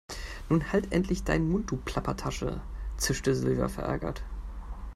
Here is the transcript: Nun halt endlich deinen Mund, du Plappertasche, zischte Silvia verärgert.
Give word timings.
Nun 0.49 0.71
halt 0.71 0.93
endlich 0.93 1.23
deinen 1.25 1.47
Mund, 1.51 1.69
du 1.69 1.77
Plappertasche, 1.77 2.59
zischte 2.97 3.35
Silvia 3.35 3.67
verärgert. 3.67 4.23